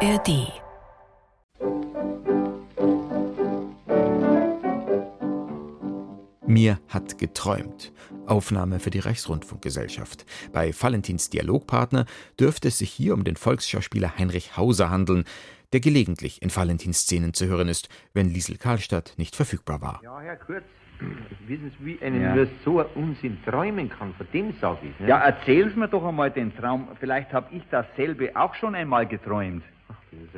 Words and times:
ARD 0.00 0.52
Mir 6.46 6.78
hat 6.88 7.18
geträumt. 7.18 7.92
Aufnahme 8.26 8.78
für 8.78 8.90
die 8.90 8.98
Reichsrundfunkgesellschaft. 8.98 10.26
Bei 10.52 10.72
Valentins 10.78 11.30
Dialogpartner 11.30 12.06
dürfte 12.38 12.68
es 12.68 12.78
sich 12.78 12.90
hier 12.90 13.14
um 13.14 13.24
den 13.24 13.36
Volksschauspieler 13.36 14.18
Heinrich 14.18 14.56
Hauser 14.56 14.90
handeln, 14.90 15.24
der 15.72 15.80
gelegentlich 15.80 16.42
in 16.42 16.54
Valentins 16.54 17.00
Szenen 17.00 17.34
zu 17.34 17.46
hören 17.46 17.68
ist, 17.68 17.88
wenn 18.14 18.28
Liesel 18.28 18.56
Karlstadt 18.56 19.14
nicht 19.16 19.34
verfügbar 19.34 19.80
war. 19.80 20.00
Ja, 20.02 20.20
Herr 20.20 20.36
Kurz, 20.36 20.64
wissen 21.46 21.72
Sie, 21.78 21.84
wie 21.86 22.02
einen 22.02 22.22
Ja. 22.22 22.34
nur 22.34 22.48
so 22.64 22.80
ein 22.80 22.86
Unsinn 22.94 23.38
träumen 23.44 23.88
kann, 23.88 24.14
von 24.14 24.26
dem 24.32 24.54
sage 24.60 24.78
ich. 24.88 25.00
Ne? 25.00 25.08
Ja, 25.08 25.18
erzählen 25.18 25.70
Sie 25.70 25.78
mir 25.78 25.88
doch 25.88 26.04
einmal 26.04 26.30
den 26.30 26.54
Traum. 26.56 26.88
Vielleicht 27.00 27.32
habe 27.32 27.54
ich 27.54 27.62
dasselbe 27.70 28.34
auch 28.36 28.54
schon 28.54 28.74
einmal 28.74 29.06
geträumt. 29.06 29.62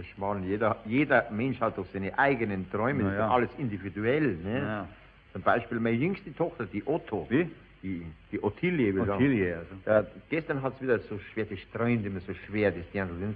Schmarrn. 0.04 0.44
Jeder, 0.44 0.76
jeder 0.84 1.30
Mensch 1.30 1.60
hat 1.60 1.78
doch 1.78 1.86
seine 1.92 2.18
eigenen 2.18 2.70
Träume, 2.70 3.04
das 3.04 3.12
ist 3.12 3.18
ja. 3.18 3.30
alles 3.30 3.50
individuell. 3.58 4.36
Ne? 4.36 4.58
Ja. 4.58 4.88
Zum 5.32 5.42
Beispiel 5.42 5.80
meine 5.80 5.96
jüngste 5.96 6.34
Tochter, 6.34 6.66
die 6.66 6.82
Otto. 6.86 7.26
Wie? 7.28 7.48
Die, 7.82 8.04
die 8.32 8.42
Ottilie. 8.42 8.94
will. 8.94 9.08
Ottilie, 9.08 9.56
also. 9.56 9.74
Ja, 9.86 10.04
gestern 10.30 10.62
hat 10.62 10.74
es 10.76 10.82
wieder 10.82 10.98
so 10.98 11.18
schwer 11.32 11.44
gestreut, 11.44 12.04
immer 12.04 12.20
so 12.20 12.34
schwer, 12.34 12.72
das 12.72 12.90
Dirndl. 12.92 13.14
ne? 13.14 13.34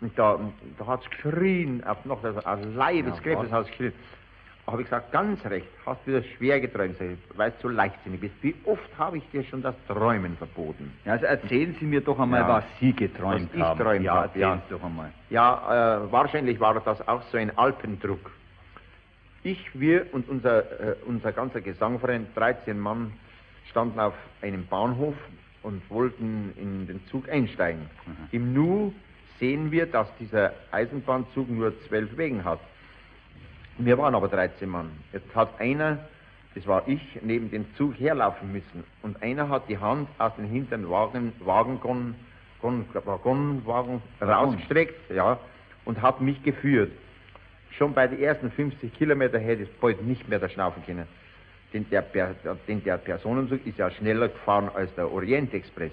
Und 0.00 0.18
da, 0.18 0.38
da 0.78 0.86
hat 0.86 1.02
es 1.04 1.10
geschrien, 1.10 1.82
auf 1.84 2.04
noch 2.04 2.20
das 2.20 2.44
aus 2.44 2.58
Leibeskräfte 2.74 3.44
was? 3.44 3.52
hat 3.52 3.64
es 3.64 3.70
geschrien. 3.70 3.92
Habe 4.66 4.82
ich 4.82 4.88
gesagt, 4.88 5.12
ganz 5.12 5.44
recht, 5.46 5.68
hast 5.84 6.04
wieder 6.08 6.24
schwer 6.24 6.60
geträumt, 6.60 7.00
ich, 7.00 7.18
weil 7.38 7.52
du 7.52 7.56
so 7.62 7.68
leichtsinnig 7.68 8.20
bist. 8.20 8.34
Wie 8.42 8.52
oft 8.64 8.98
habe 8.98 9.18
ich 9.18 9.30
dir 9.30 9.44
schon 9.44 9.62
das 9.62 9.76
Träumen 9.86 10.36
verboten? 10.36 10.92
Ja, 11.04 11.12
Also 11.12 11.26
erzählen 11.26 11.76
Sie 11.78 11.84
mir 11.86 12.00
doch 12.00 12.18
einmal, 12.18 12.40
Ja. 12.40 12.48
was 12.48 12.64
Sie 12.80 12.92
geträumt 12.92 13.48
Was 13.50 13.54
ich 13.54 13.62
haben. 13.62 13.78
träumt 13.80 14.04
ja, 14.04 14.14
hab, 14.14 14.24
erzählen 14.26 14.42
ja. 14.42 14.62
Sie 14.68 14.74
doch 14.74 14.82
einmal. 14.82 15.12
Ja, 15.30 15.98
äh, 16.04 16.10
wahrscheinlich 16.12 16.58
war 16.58 16.74
das 16.80 17.06
auch 17.06 17.22
so 17.30 17.38
ein 17.38 17.56
Alpendruck. 17.56 18.32
Ich, 19.44 19.78
wir 19.78 20.12
und 20.12 20.28
unser, 20.28 20.80
äh, 20.80 20.96
unser 21.06 21.30
ganzer 21.30 21.60
Gesangverein, 21.60 22.26
13 22.34 22.76
Mann, 22.78 23.12
standen 23.70 24.00
auf 24.00 24.14
einem 24.42 24.66
Bahnhof 24.66 25.14
und 25.62 25.88
wollten 25.90 26.52
in 26.56 26.88
den 26.88 27.06
Zug 27.06 27.28
einsteigen. 27.28 27.88
Im 28.32 28.52
Nu 28.52 28.92
sehen 29.38 29.70
wir, 29.70 29.86
dass 29.86 30.08
dieser 30.16 30.52
Eisenbahnzug 30.72 31.48
nur 31.48 31.72
zwölf 31.82 32.16
Wegen 32.16 32.44
hat. 32.44 32.58
Wir 33.78 33.98
waren 33.98 34.14
aber 34.14 34.28
13 34.28 34.68
Mann. 34.68 34.90
Jetzt 35.12 35.34
hat 35.34 35.60
einer, 35.60 35.98
das 36.54 36.66
war 36.66 36.84
ich, 36.86 37.00
neben 37.22 37.50
dem 37.50 37.66
Zug 37.76 37.98
herlaufen 37.98 38.50
müssen. 38.50 38.84
Und 39.02 39.22
einer 39.22 39.50
hat 39.50 39.68
die 39.68 39.78
Hand 39.78 40.08
aus 40.18 40.34
dem 40.36 40.46
hinteren 40.46 40.88
Wagen, 40.88 41.32
Wagengon, 41.40 42.14
Gon, 42.62 42.86
Waggonwagen 42.92 44.00
rausgestreckt, 44.20 45.10
ja, 45.10 45.38
und 45.84 46.00
hat 46.00 46.22
mich 46.22 46.42
geführt. 46.42 46.90
Schon 47.72 47.92
bei 47.92 48.06
den 48.06 48.22
ersten 48.22 48.50
50 48.50 48.94
Kilometer 48.94 49.38
hätte 49.38 49.64
ich 49.64 49.72
bald 49.78 50.02
nicht 50.02 50.26
mehr 50.28 50.38
da 50.38 50.48
schnaufen 50.48 50.82
können. 50.86 51.06
Denn 51.74 51.84
der, 51.90 52.02
denn 52.66 52.82
der 52.82 52.96
Personenzug 52.96 53.66
ist 53.66 53.76
ja 53.76 53.90
schneller 53.90 54.28
gefahren 54.28 54.70
als 54.74 54.94
der 54.94 55.12
Orientexpress. 55.12 55.92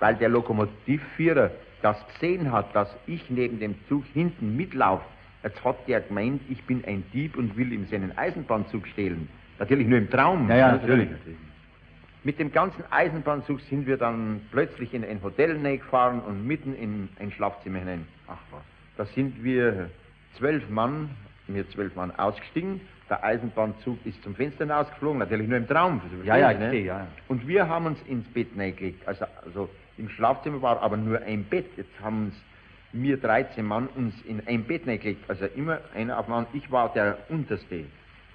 Weil 0.00 0.16
der 0.16 0.30
Lokomotivführer 0.30 1.52
das 1.82 1.96
gesehen 2.14 2.50
hat, 2.50 2.74
dass 2.74 2.92
ich 3.06 3.30
neben 3.30 3.60
dem 3.60 3.76
Zug 3.88 4.04
hinten 4.12 4.56
mitlaufe. 4.56 5.04
Jetzt 5.42 5.64
hat 5.64 5.76
der 5.88 6.00
gemeint, 6.00 6.42
ich 6.48 6.62
bin 6.64 6.84
ein 6.84 7.04
Dieb 7.12 7.36
und 7.36 7.56
will 7.56 7.72
ihm 7.72 7.86
seinen 7.86 8.16
Eisenbahnzug 8.16 8.86
stehlen. 8.88 9.28
Natürlich 9.58 9.86
nur 9.86 9.98
im 9.98 10.10
Traum. 10.10 10.48
Ja, 10.48 10.56
ja, 10.56 10.72
natürlich. 10.72 11.08
Mit 12.22 12.38
dem 12.38 12.52
ganzen 12.52 12.84
Eisenbahnzug 12.90 13.60
sind 13.62 13.86
wir 13.86 13.96
dann 13.96 14.42
plötzlich 14.50 14.92
in 14.92 15.04
ein 15.04 15.22
Hotel 15.22 15.58
gefahren 15.78 16.20
und 16.20 16.46
mitten 16.46 16.74
in 16.74 17.08
ein 17.18 17.30
Schlafzimmer 17.32 17.78
hinein. 17.78 18.06
Ach 18.26 18.36
was. 18.50 18.60
Da 18.98 19.06
sind 19.06 19.42
wir 19.42 19.88
zwölf 20.36 20.68
Mann, 20.68 21.10
wir 21.46 21.68
zwölf 21.70 21.96
Mann 21.96 22.10
ausgestiegen. 22.10 22.82
Der 23.08 23.24
Eisenbahnzug 23.24 23.98
ist 24.04 24.22
zum 24.22 24.34
Fenster 24.34 24.64
hinausgeflogen, 24.64 25.18
natürlich 25.18 25.48
nur 25.48 25.56
im 25.56 25.66
Traum. 25.66 26.00
Ja, 26.24 26.36
ja, 26.36 26.52
ne? 26.52 26.58
verstehe, 26.58 26.84
ja, 26.84 26.98
ja. 26.98 27.06
Und 27.28 27.48
wir 27.48 27.66
haben 27.66 27.86
uns 27.86 28.00
ins 28.02 28.28
Bett 28.28 28.48
reingelegt. 28.56 29.06
Also, 29.08 29.24
also 29.44 29.68
im 29.96 30.08
Schlafzimmer 30.10 30.60
war 30.62 30.80
aber 30.80 30.96
nur 30.96 31.20
ein 31.22 31.44
Bett. 31.44 31.66
Jetzt 31.76 31.90
haben 32.02 32.26
uns 32.26 32.34
wir 32.92 33.16
13 33.16 33.64
Mann 33.64 33.88
uns 33.94 34.14
in 34.22 34.46
ein 34.46 34.64
Bett 34.64 34.86
reingelegt. 34.86 35.28
Also 35.28 35.46
immer 35.46 35.78
einer 35.94 36.18
auf 36.18 36.28
anderen. 36.28 36.46
Ich 36.52 36.70
war 36.70 36.92
der 36.92 37.18
Unterste. 37.28 37.84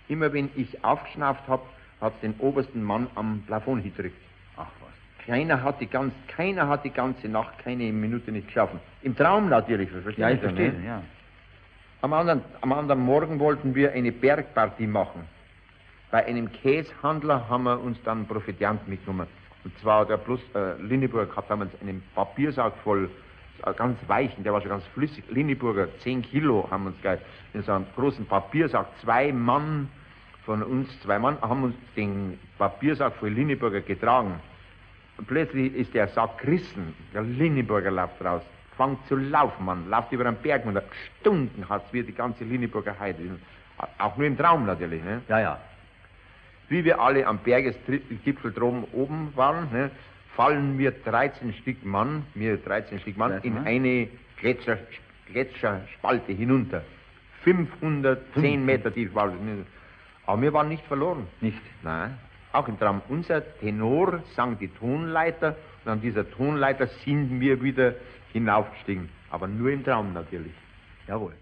Immer 0.07 0.31
wenn 0.33 0.49
ich 0.55 0.83
aufgeschnauft 0.83 1.47
habe, 1.47 1.63
hat 2.01 2.13
es 2.15 2.21
den 2.21 2.35
obersten 2.39 2.83
Mann 2.83 3.07
am 3.15 3.43
Plafond 3.47 3.83
gedrückt. 3.83 4.17
Ach 4.57 4.67
was. 4.81 5.25
Keiner 5.25 5.63
hat 5.63 5.81
die 5.81 5.87
ganz, 5.87 6.13
keiner 6.27 6.67
hat 6.67 6.85
die 6.85 6.91
ganze 6.91 7.27
Nacht 7.27 7.57
keine 7.59 7.91
Minute 7.91 8.31
nicht 8.31 8.47
geschaffen. 8.47 8.79
Im 9.01 9.15
Traum 9.15 9.49
natürlich, 9.49 9.89
verstehen 9.89 10.21
Ja, 10.21 10.29
ich 10.29 10.39
verstehe, 10.39 10.71
ne? 10.71 10.85
ja. 10.85 11.01
Am 12.01 12.13
anderen, 12.13 12.41
am 12.61 12.71
anderen 12.71 13.01
Morgen 13.01 13.39
wollten 13.39 13.73
wir 13.73 13.93
eine 13.93 14.11
Bergpartie 14.11 14.85
machen. 14.85 15.21
Bei 16.11 16.23
einem 16.25 16.51
Käshandler 16.51 17.49
haben 17.49 17.63
wir 17.63 17.81
uns 17.81 17.97
dann 18.03 18.27
Proviant 18.27 18.87
mitgenommen. 18.87 19.27
Und 19.63 19.77
zwar 19.79 20.05
der 20.05 20.17
Plus 20.17 20.39
äh, 20.53 20.79
Linneburg 20.79 21.35
hat 21.35 21.49
damals 21.49 21.71
einen 21.81 22.03
Papiersack 22.13 22.73
voll, 22.83 23.09
ganz 23.73 23.97
weichen, 24.07 24.43
der 24.43 24.53
war 24.53 24.61
schon 24.61 24.69
ganz 24.69 24.85
flüssig. 24.87 25.23
Linneburger, 25.29 25.87
10 25.99 26.21
Kilo 26.21 26.67
haben 26.69 26.87
uns 26.87 27.01
gleich 27.01 27.19
in 27.53 27.63
so 27.63 27.71
einem 27.71 27.85
großen 27.95 28.25
Papiersack. 28.25 28.87
Zwei 29.01 29.31
Mann 29.31 29.89
von 30.45 30.61
uns, 30.63 30.99
zwei 31.01 31.19
Mann, 31.19 31.37
haben 31.41 31.63
uns 31.63 31.75
den 31.95 32.39
Papiersack 32.57 33.15
voll 33.15 33.29
Linneburger 33.29 33.81
getragen. 33.81 34.39
Und 35.17 35.27
plötzlich 35.27 35.73
ist 35.73 35.93
der 35.93 36.07
Sack 36.09 36.39
gerissen. 36.39 36.93
Der 37.13 37.21
Linneburger 37.21 37.91
läuft 37.91 38.23
raus. 38.23 38.41
Fängt 38.77 39.05
zu 39.07 39.15
laufen, 39.15 39.65
man. 39.65 39.89
Läuft 39.89 40.11
über 40.11 40.25
einen 40.25 40.37
Berg 40.37 40.65
und 40.65 40.79
Stunden 41.21 41.67
hat 41.69 41.85
es 41.87 41.93
wie 41.93 42.03
die 42.03 42.13
ganze 42.13 42.43
Linneburger 42.43 42.99
Heide. 42.99 43.39
Auch 43.97 44.17
nur 44.17 44.27
im 44.27 44.37
Traum 44.37 44.65
natürlich. 44.65 45.03
Ne? 45.03 45.21
Ja, 45.27 45.39
ja. 45.39 45.59
Wie 46.67 46.83
wir 46.83 46.99
alle 46.99 47.25
am 47.25 47.37
Bergesgipfel 47.39 48.51
droben 48.51 48.85
oben 48.91 49.31
waren, 49.35 49.71
ne, 49.71 49.91
fallen 50.35 50.77
wir 50.77 50.91
13 50.91 51.53
Stück 51.53 51.83
Mann, 51.85 52.23
wir 52.33 52.57
13 52.57 52.99
Stück 52.99 53.17
Mann, 53.17 53.31
13 53.31 53.51
in 53.51 53.63
eine 53.65 54.07
Gletscher, 54.39 54.77
Gletscherspalte 55.31 56.33
hinunter. 56.33 56.83
510 57.43 58.65
Meter 58.65 58.93
tief 58.93 59.13
war 59.13 59.27
das. 59.27 59.37
Aber 60.25 60.41
wir 60.41 60.53
waren 60.53 60.69
nicht 60.69 60.83
verloren. 60.85 61.27
Nicht. 61.41 61.61
Nein, 61.83 62.17
auch 62.51 62.67
im 62.67 62.79
Traum. 62.79 63.01
Unser 63.09 63.43
Tenor 63.59 64.23
sang 64.35 64.57
die 64.57 64.69
Tonleiter 64.69 65.55
und 65.83 65.91
an 65.91 66.01
dieser 66.01 66.29
Tonleiter 66.29 66.87
sind 66.87 67.39
wir 67.39 67.61
wieder 67.61 67.95
hinaufgestiegen. 68.33 69.09
Aber 69.29 69.47
nur 69.47 69.69
im 69.69 69.83
Traum 69.83 70.13
natürlich. 70.13 70.53
Jawohl. 71.07 71.33